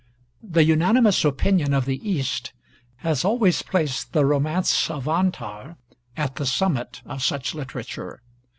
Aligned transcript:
The 0.41 0.63
unanimous 0.63 1.23
opinion 1.23 1.75
of 1.75 1.85
the 1.85 1.99
East 2.09 2.53
has 3.05 3.23
always 3.23 3.61
placed 3.61 4.13
the 4.13 4.25
romance 4.25 4.89
of 4.89 5.07
'Antar' 5.07 5.77
at 6.17 6.37
the 6.37 6.45
summit 6.47 7.03
of 7.05 7.21
such 7.21 7.53
literature. 7.53 8.19